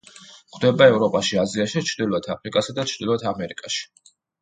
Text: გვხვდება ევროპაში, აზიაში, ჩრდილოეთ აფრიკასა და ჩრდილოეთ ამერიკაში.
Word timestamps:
გვხვდება 0.37 0.87
ევროპაში, 0.91 1.37
აზიაში, 1.45 1.85
ჩრდილოეთ 1.91 2.33
აფრიკასა 2.39 2.79
და 2.81 2.91
ჩრდილოეთ 2.97 3.31
ამერიკაში. 3.37 3.91